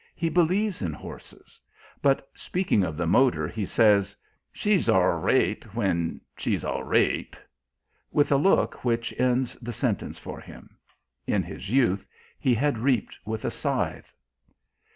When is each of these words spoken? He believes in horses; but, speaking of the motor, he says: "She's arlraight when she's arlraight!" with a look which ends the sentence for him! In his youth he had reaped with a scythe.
He 0.15 0.29
believes 0.29 0.81
in 0.81 0.93
horses; 0.93 1.59
but, 2.01 2.27
speaking 2.33 2.83
of 2.83 2.97
the 2.97 3.05
motor, 3.05 3.47
he 3.47 3.67
says: 3.67 4.15
"She's 4.51 4.89
arlraight 4.89 5.75
when 5.75 6.19
she's 6.35 6.63
arlraight!" 6.65 7.35
with 8.09 8.31
a 8.31 8.35
look 8.35 8.83
which 8.83 9.13
ends 9.19 9.53
the 9.61 9.71
sentence 9.71 10.17
for 10.17 10.39
him! 10.41 10.75
In 11.27 11.43
his 11.43 11.69
youth 11.69 12.07
he 12.39 12.55
had 12.55 12.79
reaped 12.79 13.19
with 13.27 13.45
a 13.45 13.51
scythe. 13.51 14.11